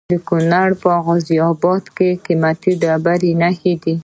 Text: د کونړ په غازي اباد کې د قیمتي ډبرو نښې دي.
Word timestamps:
د 0.09 0.13
کونړ 0.27 0.69
په 0.81 0.91
غازي 1.05 1.37
اباد 1.51 1.83
کې 1.97 2.09
د 2.15 2.21
قیمتي 2.25 2.71
ډبرو 2.81 3.31
نښې 3.41 3.73
دي. 3.83 3.95